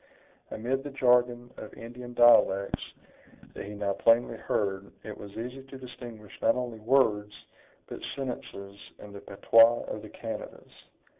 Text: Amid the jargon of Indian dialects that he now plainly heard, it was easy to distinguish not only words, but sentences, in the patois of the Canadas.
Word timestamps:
Amid 0.49 0.83
the 0.83 0.89
jargon 0.89 1.51
of 1.57 1.75
Indian 1.75 2.15
dialects 2.15 2.81
that 3.53 3.65
he 3.65 3.75
now 3.75 3.93
plainly 3.93 4.35
heard, 4.35 4.91
it 5.03 5.15
was 5.15 5.29
easy 5.33 5.61
to 5.61 5.77
distinguish 5.77 6.33
not 6.41 6.55
only 6.55 6.79
words, 6.79 7.31
but 7.85 7.99
sentences, 8.15 8.79
in 8.97 9.13
the 9.13 9.19
patois 9.21 9.81
of 9.83 10.01
the 10.01 10.09
Canadas. 10.09 10.71